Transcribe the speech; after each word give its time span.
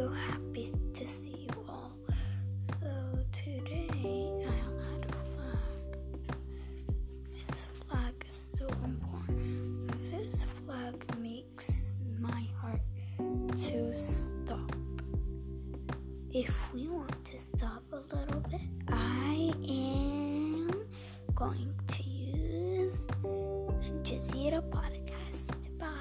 So 0.00 0.08
happy 0.08 0.66
to 0.94 1.06
see 1.06 1.46
you 1.46 1.64
all. 1.68 1.92
So 2.54 2.86
today 3.32 4.46
I'll 4.48 4.78
a 4.96 5.12
flag. 5.28 6.32
This 7.34 7.60
flag 7.86 8.14
is 8.26 8.54
so 8.58 8.66
important. 8.82 9.92
This 10.10 10.46
flag 10.64 10.94
makes 11.18 11.92
my 12.18 12.46
heart 12.62 12.80
to 13.68 13.94
stop. 13.94 14.74
If 16.32 16.72
we 16.72 16.88
want 16.88 17.22
to 17.26 17.38
stop 17.38 17.82
a 17.92 17.96
little 17.96 18.40
bit, 18.48 18.70
I 18.88 19.52
am 19.68 20.72
going 21.34 21.74
to 21.88 22.02
use 22.02 23.06
Al 23.22 24.00
Jazeera 24.02 24.62
podcast. 24.70 25.68
Bye. 25.78 25.99